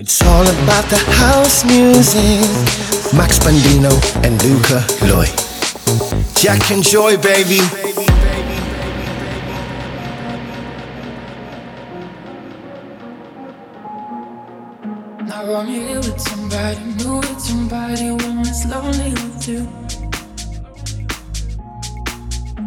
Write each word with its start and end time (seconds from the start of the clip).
It's 0.00 0.22
all 0.22 0.48
about 0.64 0.88
the 0.88 0.96
house 0.96 1.62
music. 1.62 2.40
Max 3.14 3.38
Bandino 3.38 3.92
and 4.24 4.32
Luca 4.42 4.80
Loy. 5.04 5.26
Jack 6.40 6.70
and 6.70 6.82
Joy, 6.82 7.18
baby. 7.18 7.60
Now 15.28 15.54
I'm 15.54 15.66
here 15.66 15.96
with 15.96 16.18
somebody 16.18 16.80
new, 16.96 17.16
with 17.16 17.38
somebody 17.38 18.10
when 18.10 18.40
it's 18.40 18.64
lonely 18.64 19.12
with 19.12 19.48
you. 19.48 19.68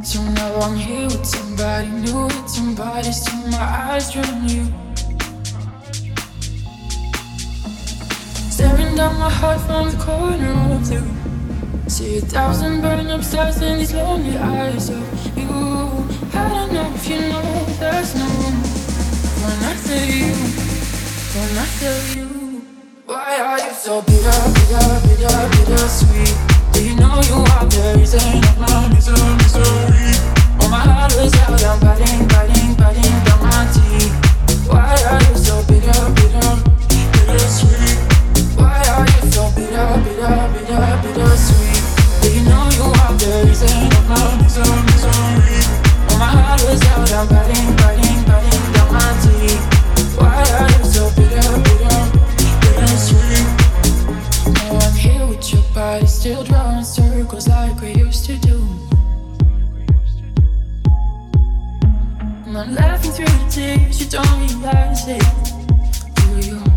So 0.04 0.22
now 0.22 0.54
I'm 0.60 0.76
here 0.76 1.08
with 1.08 1.26
somebody 1.26 1.88
new, 1.88 2.26
with 2.26 2.48
somebody, 2.48 3.12
so 3.12 3.36
my 3.48 3.58
eyes 3.58 4.14
turn 4.14 4.24
on 4.24 4.48
you. 4.48 4.83
Staring 8.54 8.96
down 8.96 9.18
my 9.18 9.32
heart 9.32 9.60
from 9.62 9.90
the 9.90 9.98
corner 9.98 10.54
of 10.76 10.88
the 10.88 11.00
room. 11.00 11.90
See 11.90 12.18
a 12.18 12.22
thousand 12.22 12.82
burning 12.82 13.10
up 13.10 13.24
stars 13.24 13.60
in 13.64 13.80
these 13.80 13.96
lonely 13.96 14.38
eyes 14.38 14.92
of 14.92 15.02
you. 15.36 15.50
I 16.38 16.50
don't 16.54 16.72
know 16.72 16.94
if 16.94 17.10
you 17.10 17.18
know 17.34 17.66
there's 17.82 18.14
no 18.14 18.28
room 18.30 18.58
when 19.42 19.58
I 19.66 19.74
tell 19.82 20.06
you, 20.06 20.34
when 21.34 21.58
I 21.58 21.68
tell 21.82 22.02
you. 22.14 22.62
Why 23.08 23.42
are 23.42 23.58
you 23.58 23.74
so 23.74 24.04
bitter, 24.04 24.40
bitter, 24.54 24.86
bitter, 25.02 25.50
bitter 25.50 25.88
sweet? 25.90 26.38
Do 26.74 26.86
you 26.86 26.96
know 26.96 27.26
you 27.26 27.42
are 27.58 27.66
the 27.66 27.98
reason 27.98 28.38
of 28.38 28.60
my 28.62 28.88
misery, 28.94 29.34
misery? 29.42 30.14
Oh, 30.62 30.70
my 30.70 30.78
heart 30.78 31.12
was 31.18 31.34
out, 31.42 31.58
I'm 31.58 31.80
biting, 31.82 32.28
biting, 32.30 32.76
biting 32.78 33.18
down 33.26 33.42
my 33.50 33.66
teeth. 33.74 34.14
Why 34.70 34.94
are 35.10 35.22
you 35.26 35.38
so 35.42 35.66
bitter, 35.66 36.06
bitter 36.14 36.33
I'm 62.64 62.76
laughing 62.76 63.12
through 63.12 63.26
the 63.26 63.48
tears, 63.50 64.00
you 64.00 64.10
don't 64.10 64.40
realize 64.40 65.06
it, 65.06 65.22
do 66.16 66.48
you? 66.48 66.73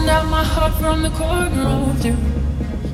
Staring 0.00 0.16
at 0.16 0.30
my 0.30 0.44
heart 0.44 0.72
from 0.74 1.02
the 1.02 1.10
corner 1.10 1.68
of 1.68 2.04
you. 2.04 2.16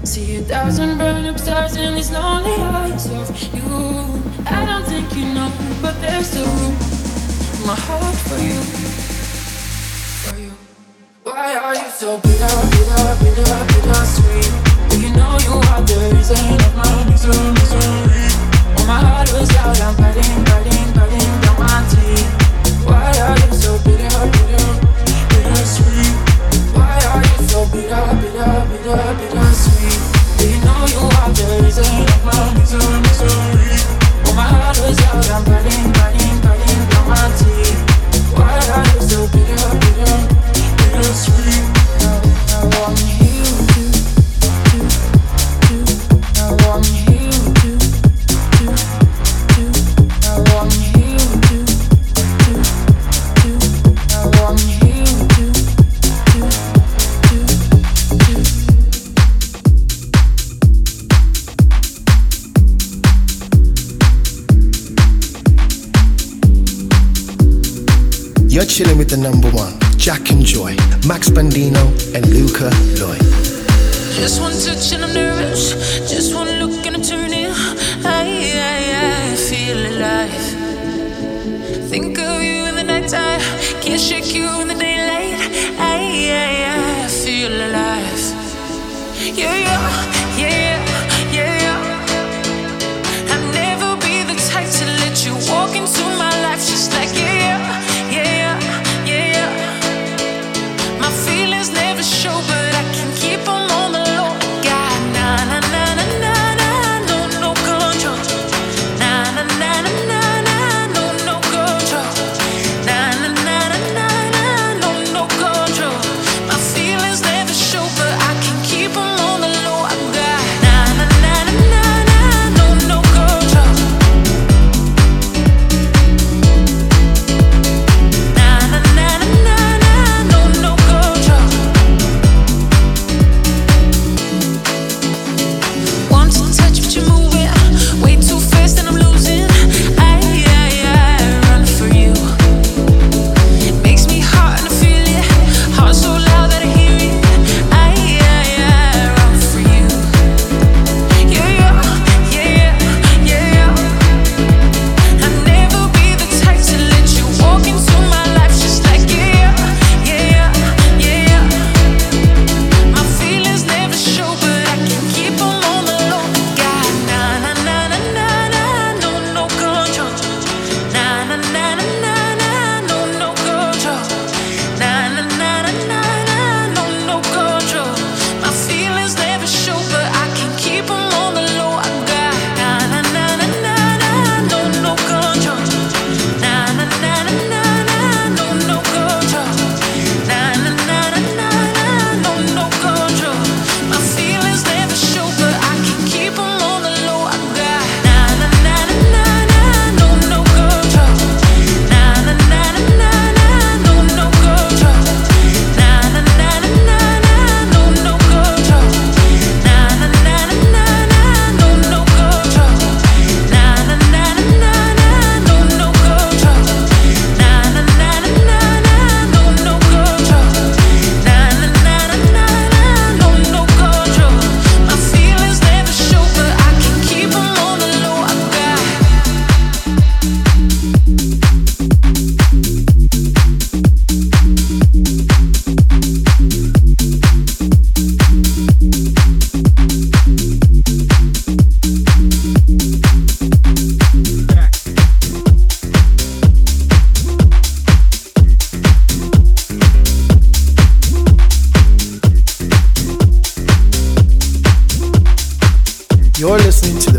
See 0.05 0.37
a 0.37 0.43
thousand 0.43 0.99
burn 0.99 1.25
up 1.27 1.39
stars 1.39 1.77
in 1.77 1.95
these 1.95 2.11
lonely 2.11 2.53
eyes 2.53 3.07
of 3.07 3.31
you. 3.55 4.23
I 4.47 4.65
don't 4.67 4.85
think 4.85 5.15
you 5.15 5.27
know, 5.35 5.53
but 5.83 5.95
there's 6.01 6.27
still 6.29 6.47
room 6.47 6.75
my 7.67 7.77
heart 7.87 8.17
for 8.27 8.39
you. 8.39 8.59
For 10.25 10.39
you. 10.39 10.53
Why 11.23 11.57
are 11.57 11.75
you 11.75 11.91
so 11.91 12.19
bitter, 12.19 12.55
bitter, 12.73 13.17
bitter, 13.23 13.59
bitter 13.71 14.05
sweet? 14.15 14.51
Do 14.91 14.97
you 15.01 15.11
know 15.15 15.39
you 15.47 15.55
are 15.71 15.83
the 15.83 15.97
reason 16.15 16.59
of 16.67 16.73
my 16.75 16.91
misery? 17.11 17.35
Oh, 18.79 18.85
my 18.87 18.99
heart 18.99 19.33
was 19.33 19.51
out, 19.57 19.81
I'm 19.81 19.95
biting, 19.97 20.45
biting, 20.45 20.93
biting 20.95 21.26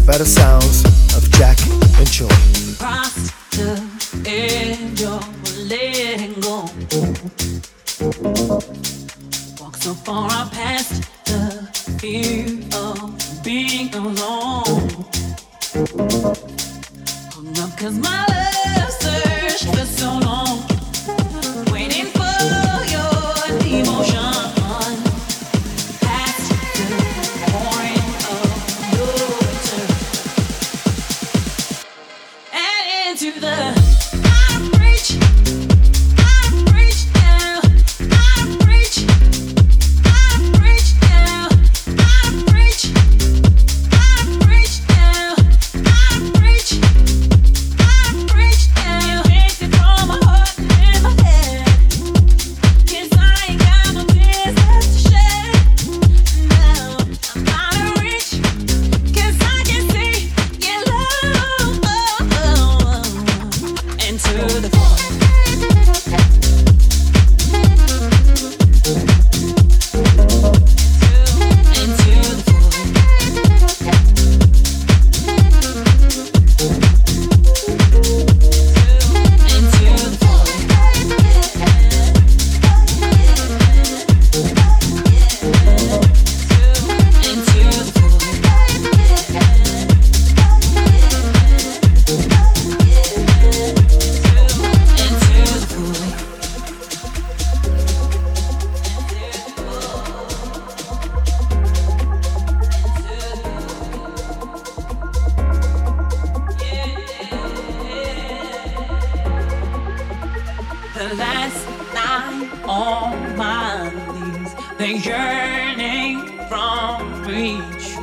better 0.07 0.23
sounds 0.23 0.85
of 1.17 1.29
Jack 1.33 1.57
and 1.99 2.07
Joy. 2.09 2.27
Walk 9.59 9.75
so 9.75 9.93
far 9.93 10.31
up 10.31 10.56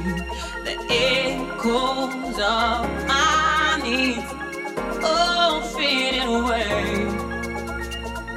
the 0.04 0.76
echoes 0.90 2.38
of 2.38 3.08
my 3.08 3.80
needs 3.82 4.32
all 5.02 5.62
fading 5.62 6.20
away. 6.20 7.04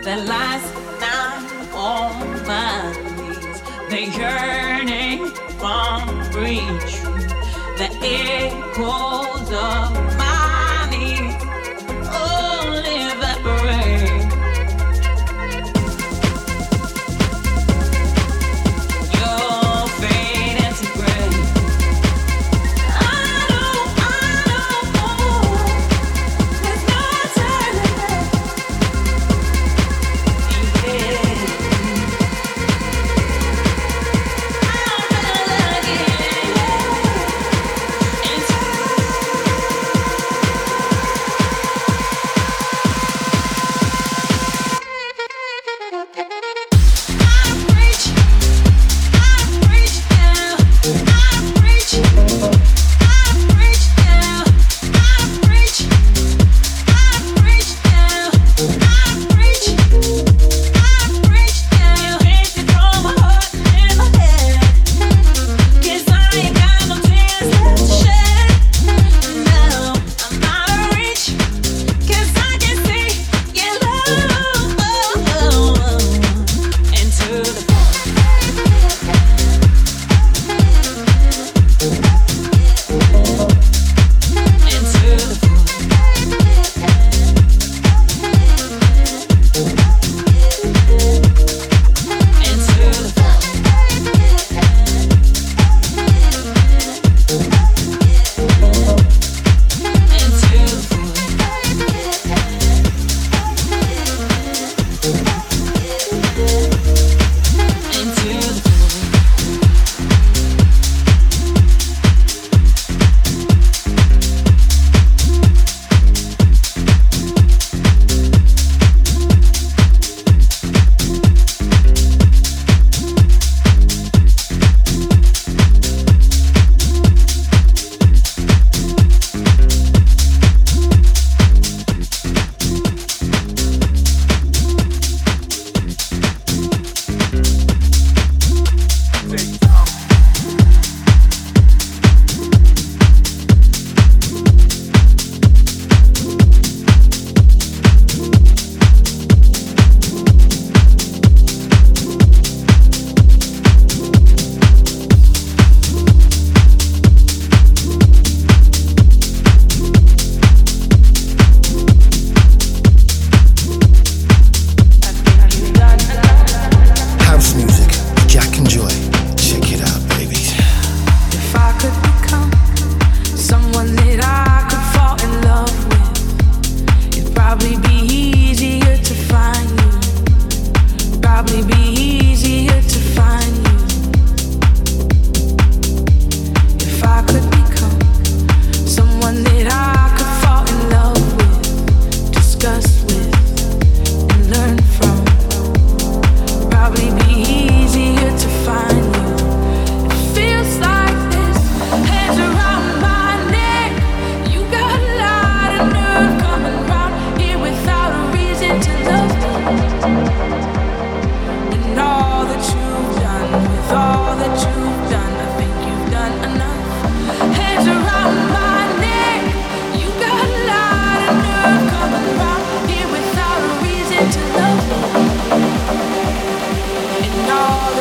The 0.03 0.15
last 0.25 0.73
night 1.01 1.69
on 1.73 2.47
my 2.47 2.91
knees, 3.17 3.61
the 3.89 4.01
yearning 4.17 5.27
from 5.59 6.07
reach, 6.31 6.93
the 7.77 7.89
echoes 8.01 9.51
of 9.51 10.16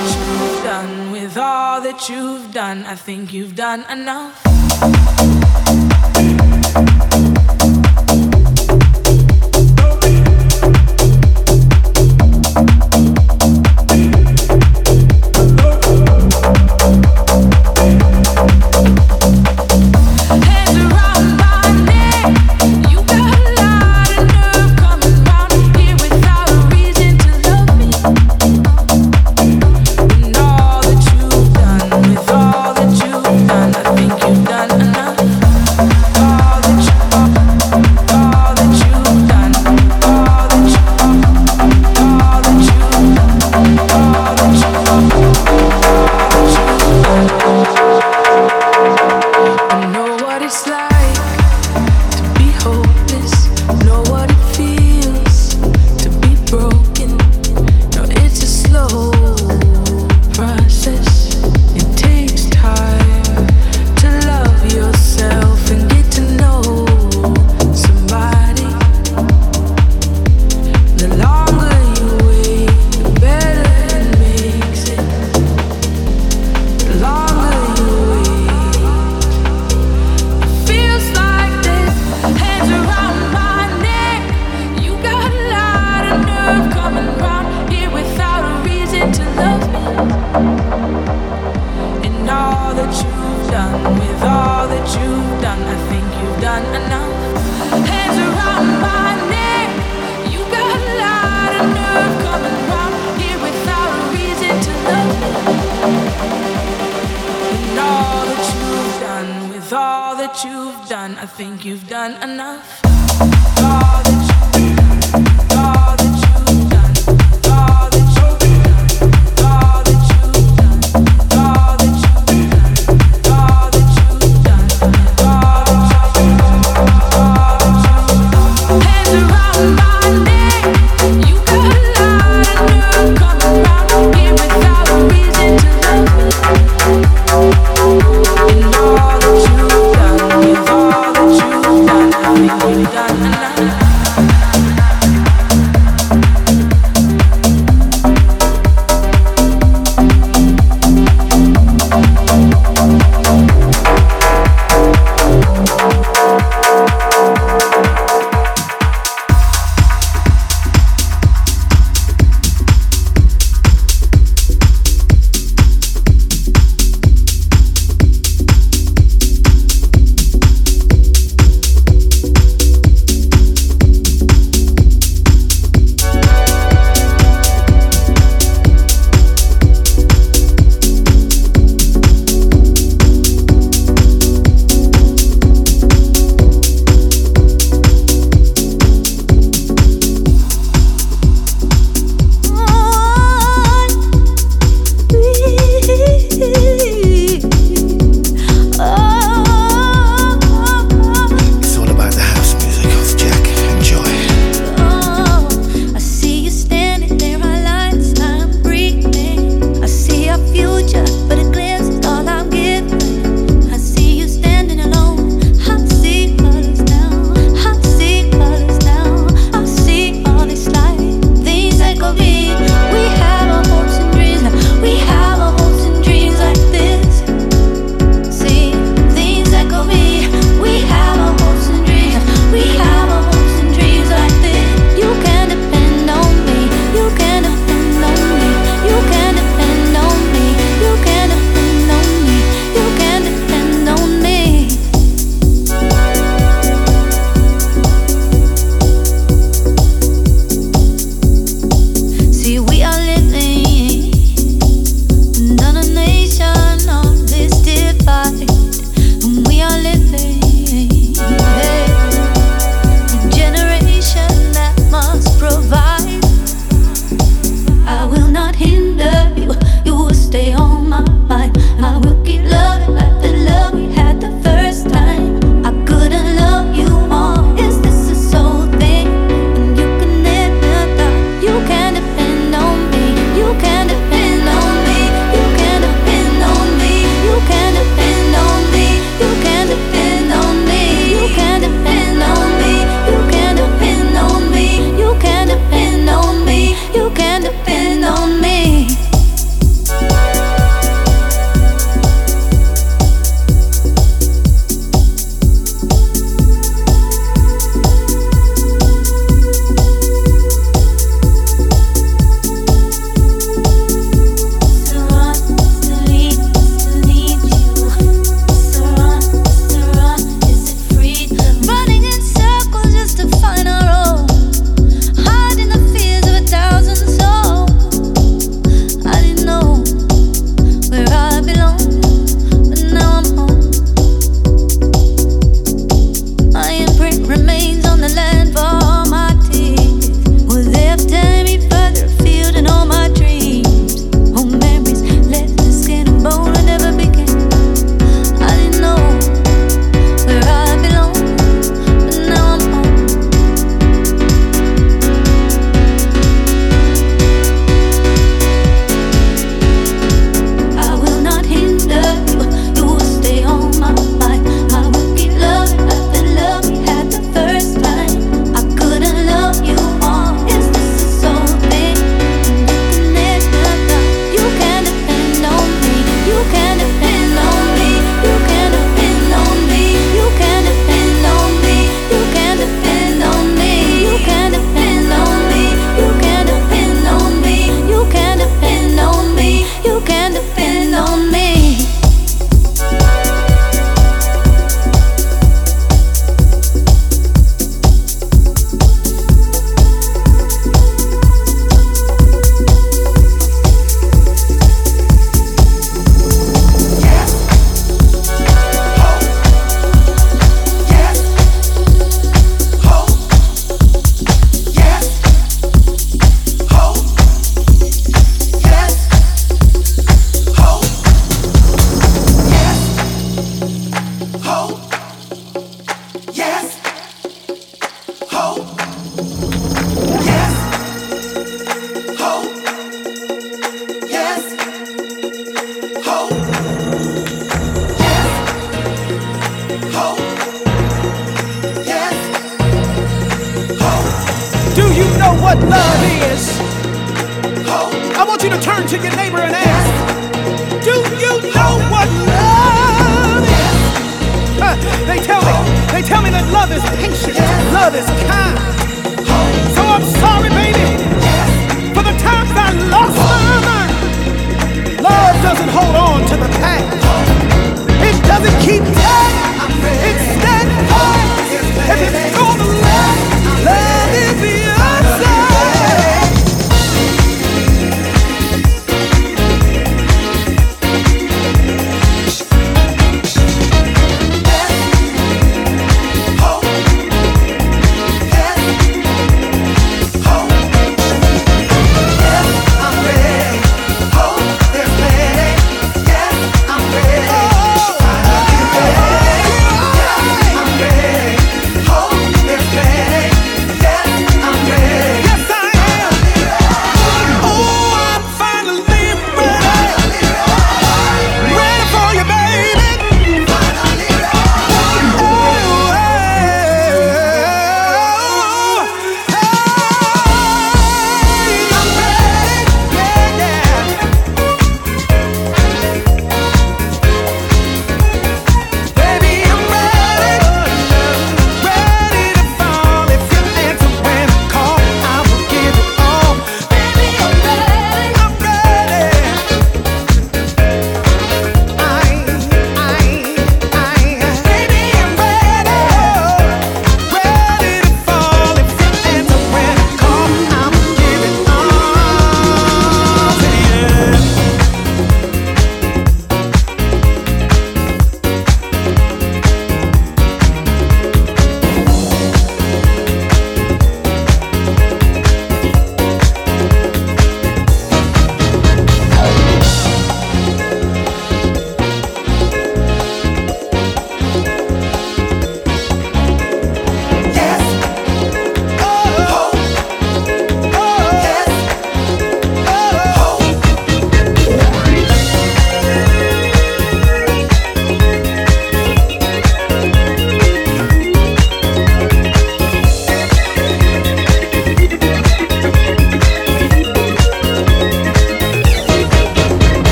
you've 0.00 0.62
done, 0.64 1.12
with 1.12 1.36
all 1.36 1.80
that 1.82 2.08
you've 2.08 2.52
done, 2.52 2.84
I 2.86 2.94
think 2.94 3.32
you've 3.32 3.54
done 3.54 3.84
enough. 3.90 4.40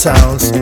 sounds. 0.00 0.59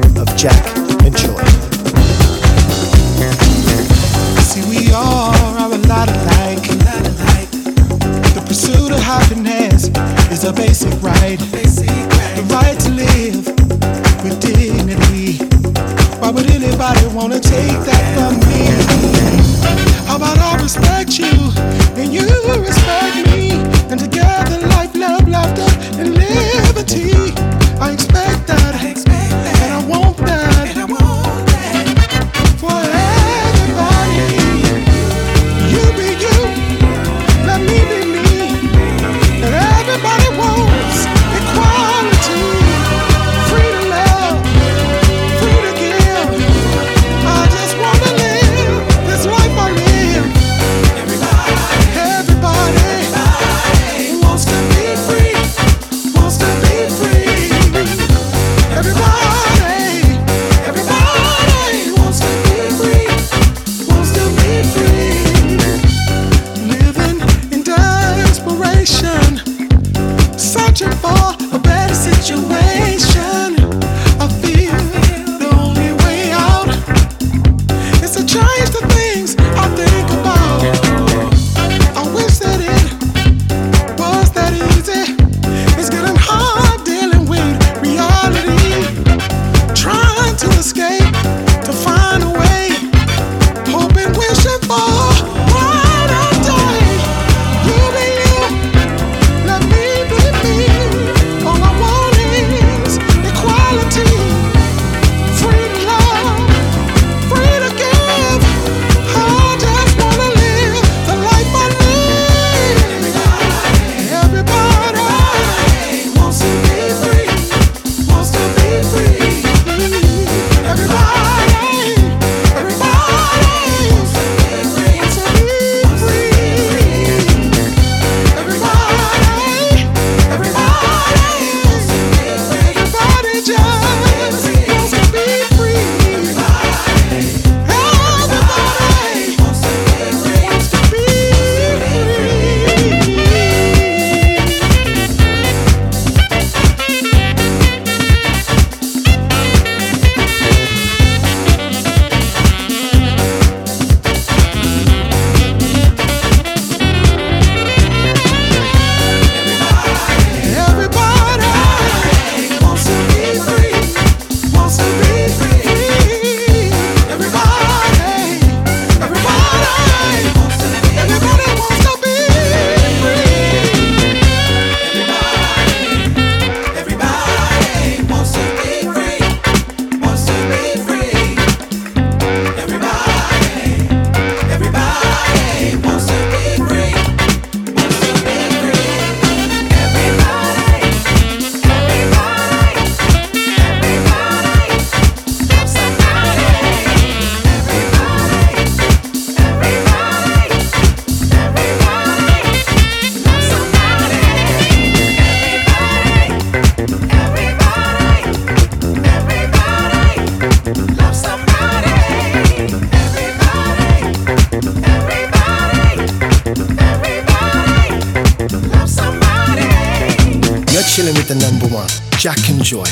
enjoy. 222.69 222.85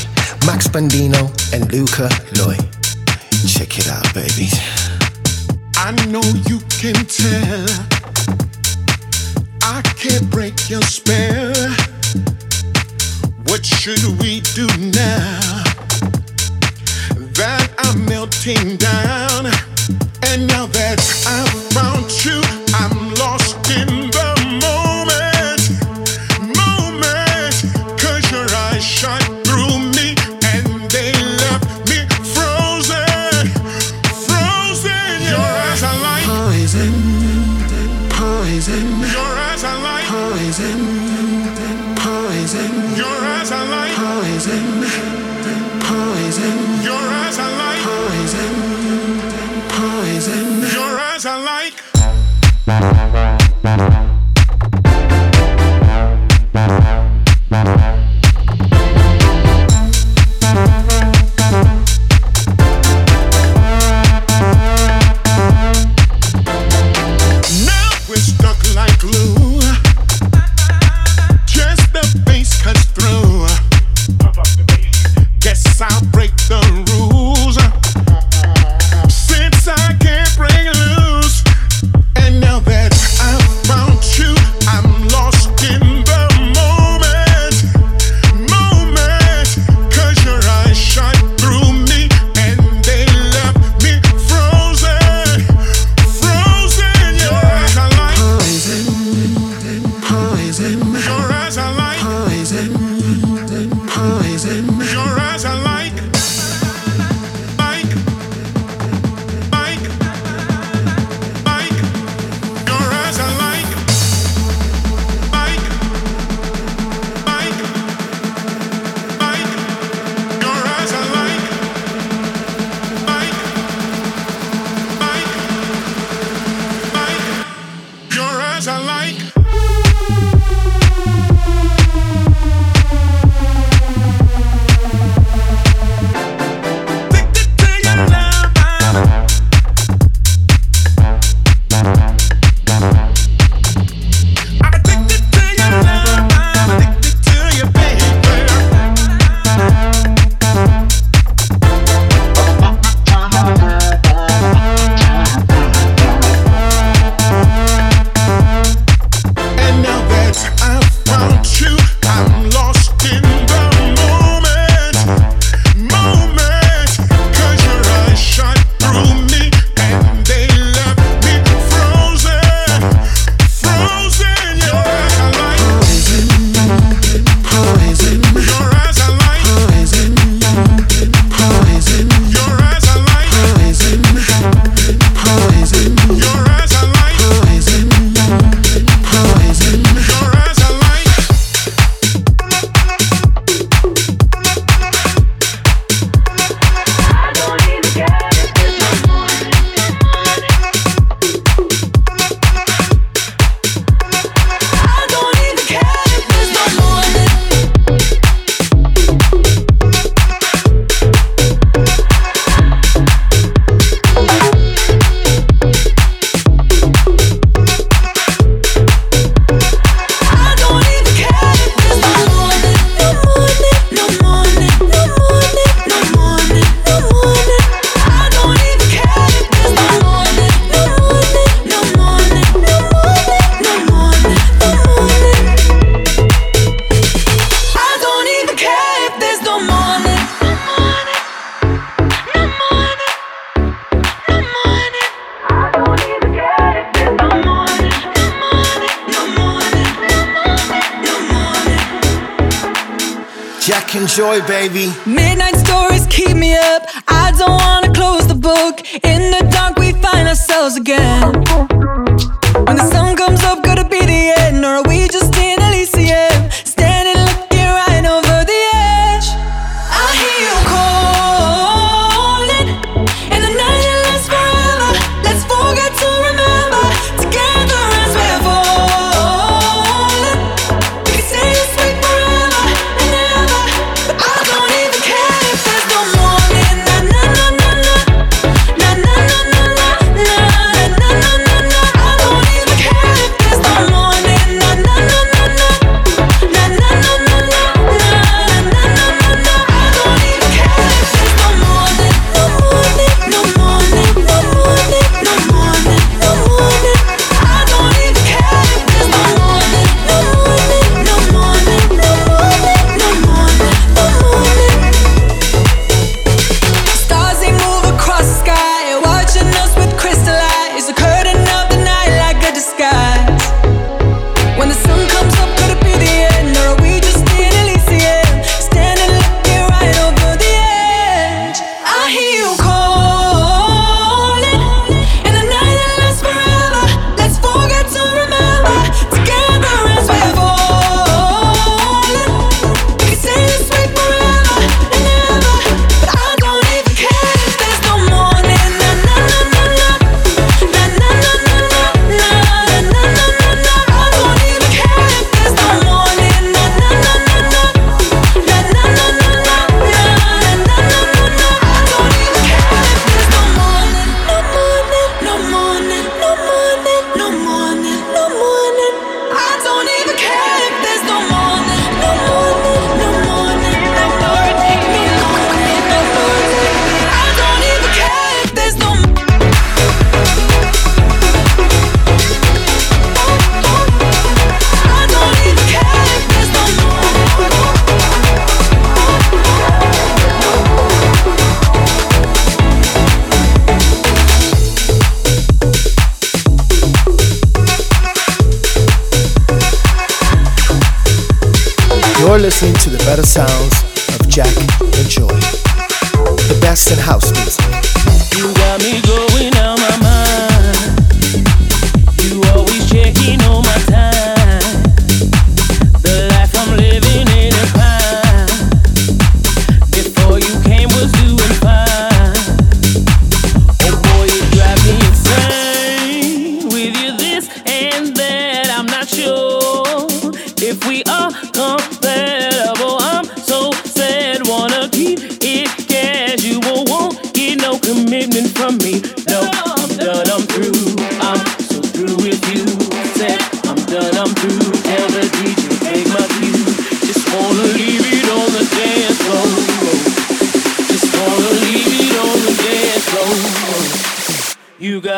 Max 0.47 0.69
Bandino 0.69 1.29
and 1.53 1.71
Luca 1.71 2.09
Loy. 2.39 2.57
Check 3.47 3.79
it 3.79 3.89
out, 3.89 4.09
baby. 4.15 4.49
I 5.77 5.93
know 6.07 6.23
you 6.49 6.61
can 6.81 6.95
tell. 7.05 7.67
I 9.63 9.83
can't 9.99 10.31
break 10.31 10.71
your 10.71 10.81
spell. 10.81 11.53
What 13.49 13.67
should 13.67 14.03
we 14.19 14.41
do 14.55 14.67
now? 14.79 15.65
That 17.37 17.69
I'm 17.79 18.07
melting 18.07 18.77
down, 18.77 19.47
and 20.33 20.47
now. 20.47 20.76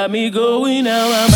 Me 0.08 0.30
going 0.30 0.86
out 0.86 1.10
my 1.10 1.27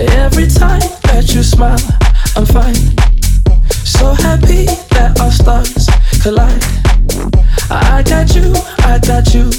Every 0.00 0.46
time 0.46 0.80
that 1.10 1.34
you 1.34 1.42
smile, 1.42 1.78
I'm 2.36 2.46
fine. 2.46 2.74
So 3.84 4.14
happy 4.14 4.66
that 4.94 5.18
our 5.20 5.32
stars 5.32 5.88
collide. 6.22 6.62
I 7.68 8.02
got 8.04 8.34
you, 8.34 8.54
I 8.86 8.98
got 8.98 9.34
you. 9.34 9.50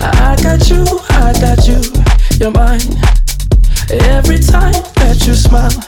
I 0.00 0.36
got 0.42 0.68
you, 0.68 0.84
I 1.10 1.32
got 1.40 1.68
you. 1.68 1.80
You're 2.40 2.50
mine. 2.50 2.80
Every 3.90 4.38
time 4.38 4.82
that 4.98 5.22
you 5.26 5.34
smile, 5.34 5.81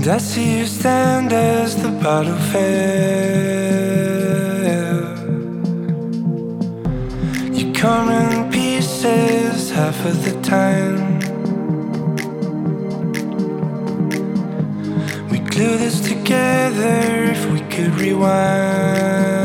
And 0.00 0.08
I 0.08 0.16
see 0.16 0.60
you 0.60 0.64
stand 0.64 1.30
as 1.30 1.76
the 1.76 1.90
bottle 1.90 2.34
fell. 2.34 2.60
You 7.52 7.70
come 7.74 8.08
in 8.08 8.50
pieces 8.50 9.70
half 9.70 10.02
of 10.06 10.24
the 10.24 10.40
time. 10.40 11.18
We 15.28 15.38
glue 15.40 15.76
this 15.76 16.00
together 16.00 17.24
if 17.34 17.44
we 17.52 17.60
could 17.68 17.94
rewind. 18.00 19.39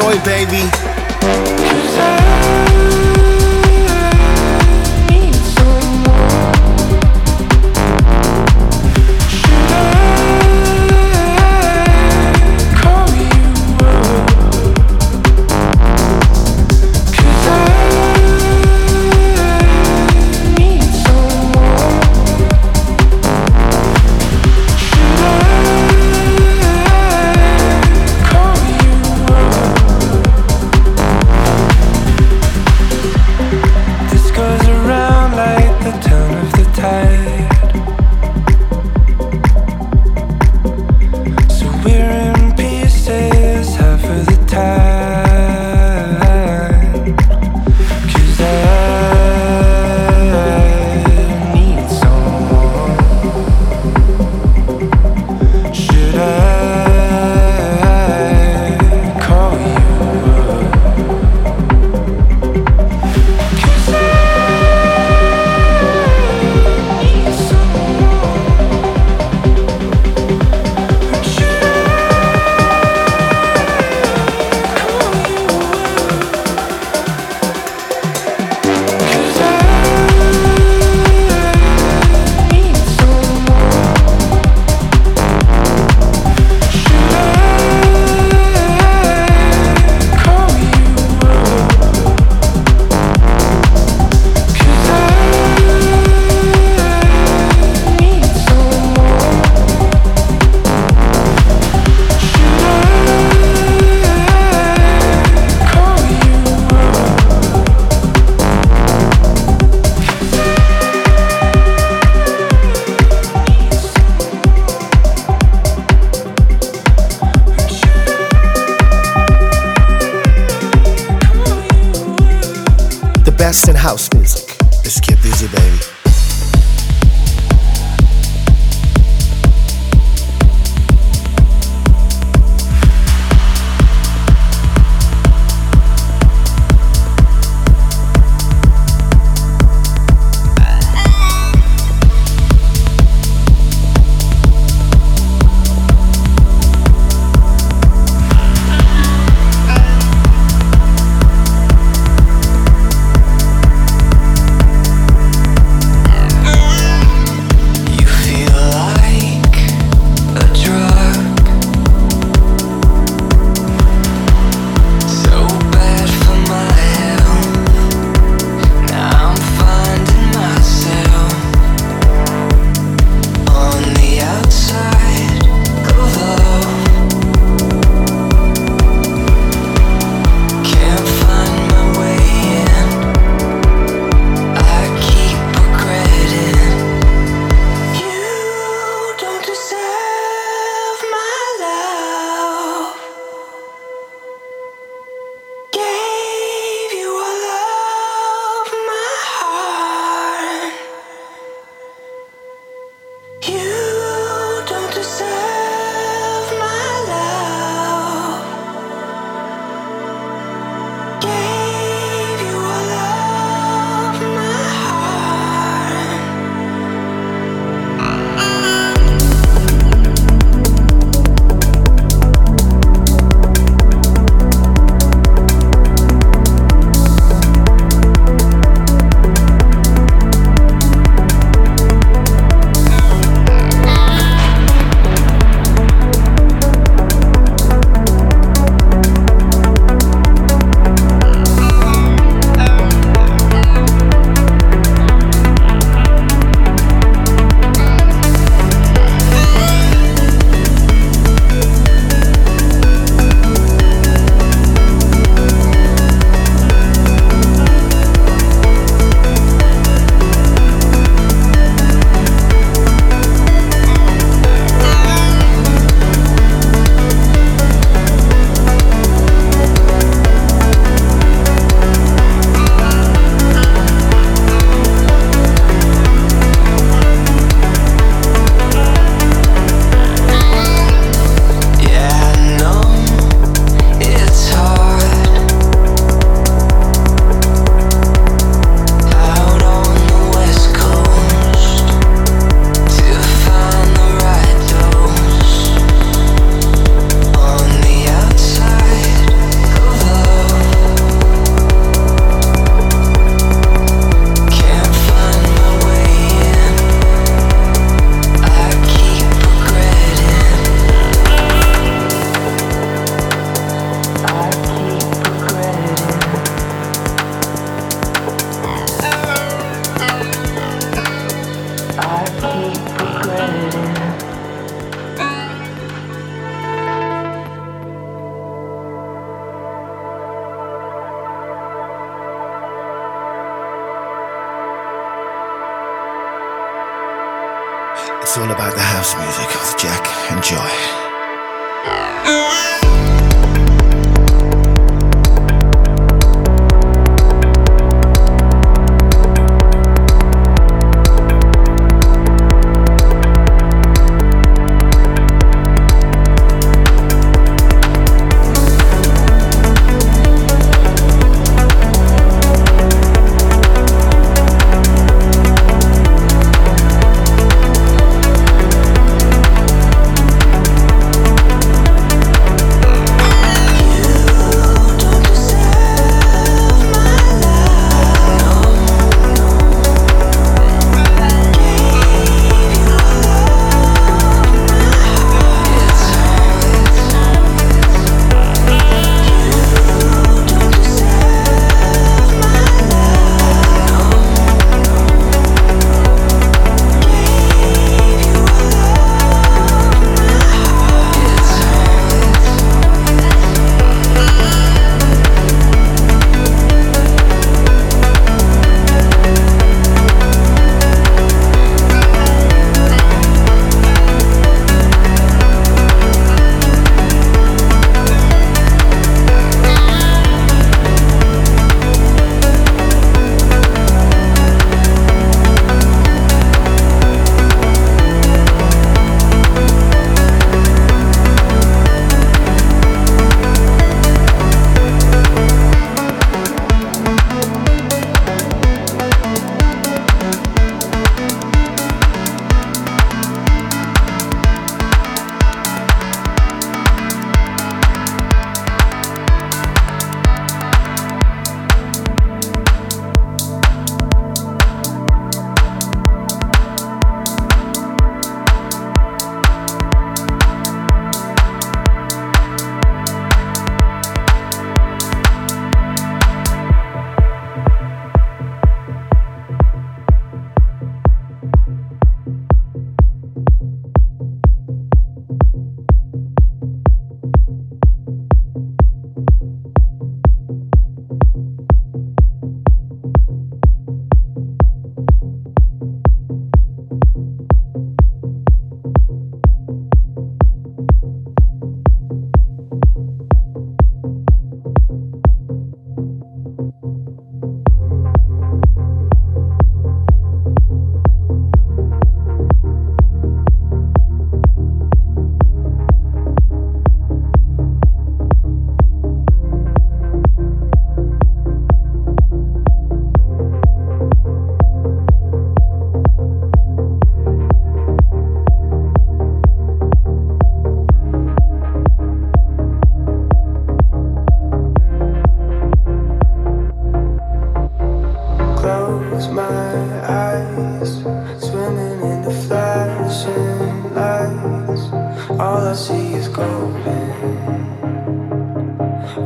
joy, 0.00 0.16
baby. 0.22 0.77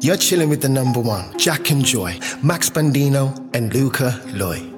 You're 0.07 0.15
chilling 0.15 0.47
with 0.47 0.61
the 0.61 0.69
number 0.69 1.01
one, 1.01 1.37
Jack 1.37 1.69
and 1.69 1.83
Joy, 1.83 2.17
Max 2.41 2.69
Bandino 2.69 3.53
and 3.53 3.73
Luca 3.73 4.21
Loy. 4.27 4.76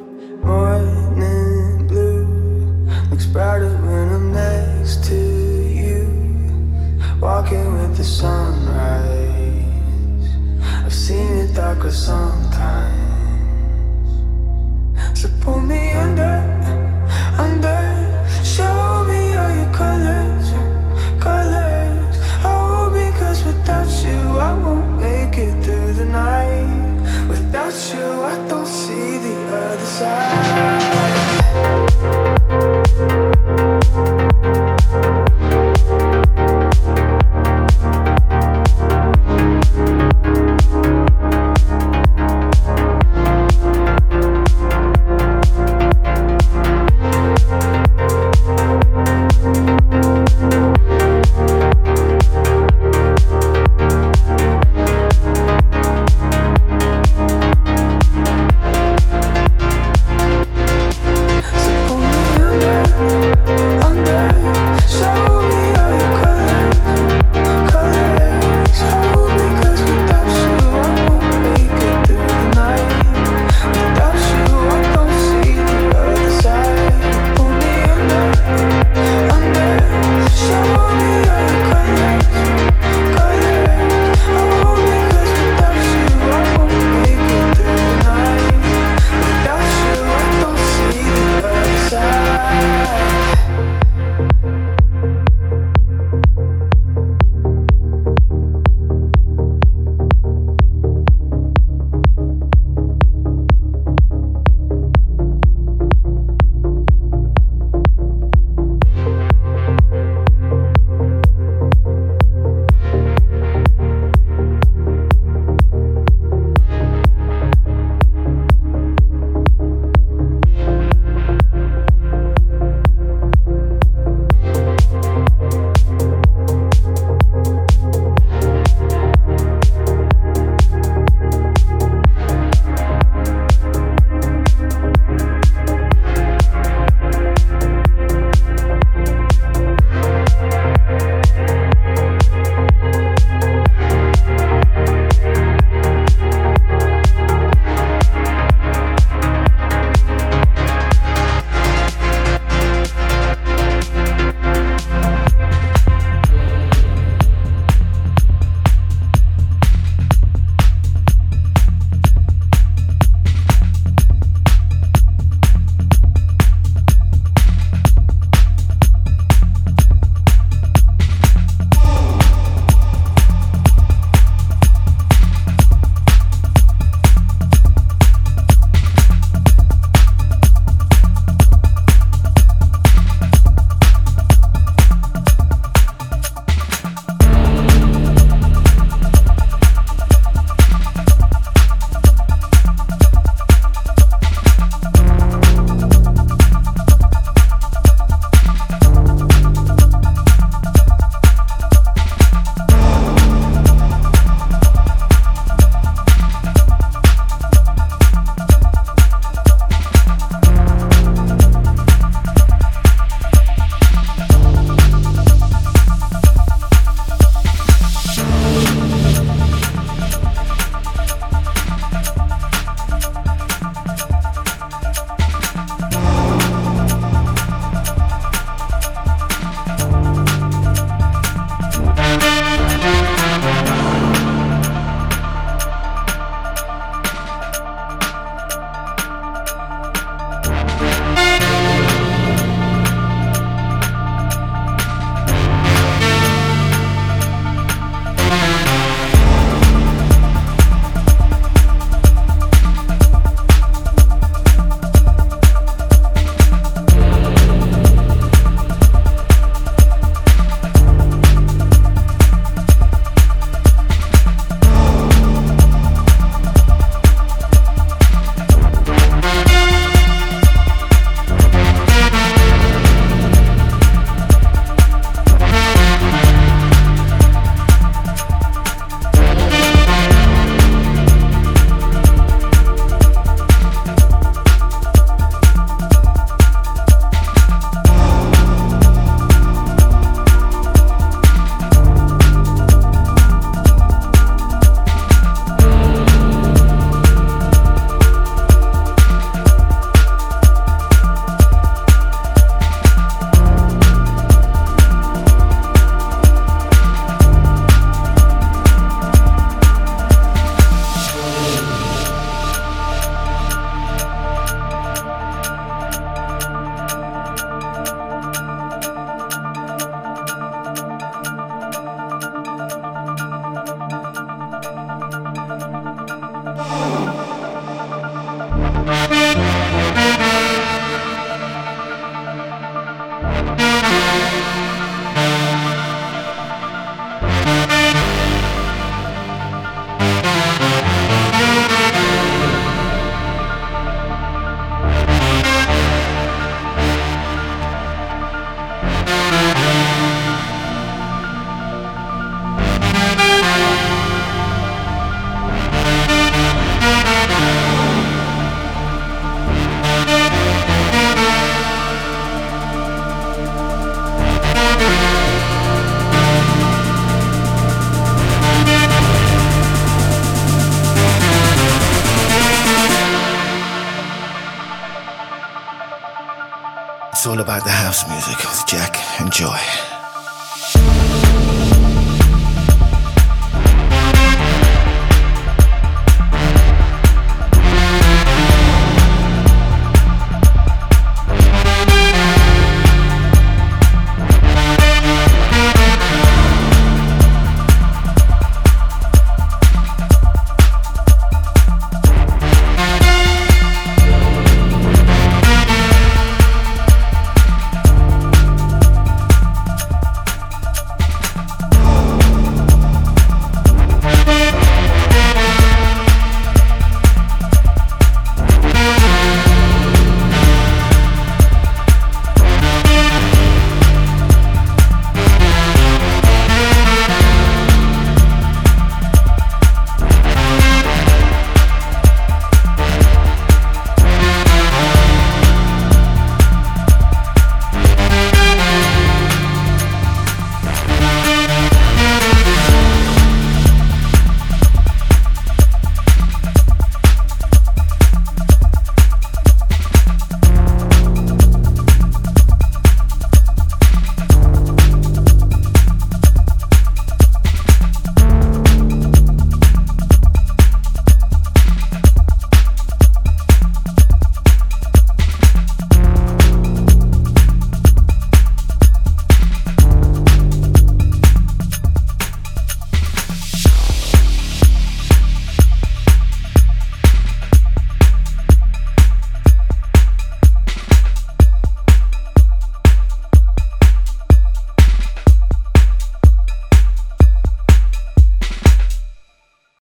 It's 377.19 377.27
all 377.27 377.41
about 377.41 377.65
the 377.65 377.69
house 377.69 378.07
music 378.07 378.37
with 378.49 378.65
Jack 378.65 378.95
and 379.19 379.29
Joy. 379.29 379.98